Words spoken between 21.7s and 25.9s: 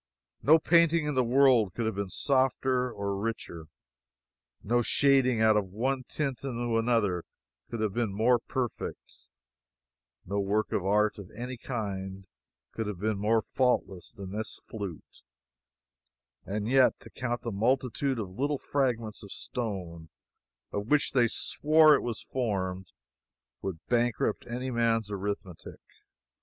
it was formed would bankrupt any man's arithmetic!